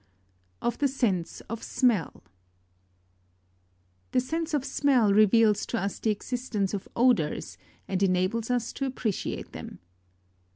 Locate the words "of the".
0.63-0.87